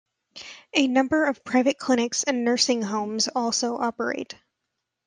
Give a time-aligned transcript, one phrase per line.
[0.73, 4.33] A number of private clinics and nursing homes also operate.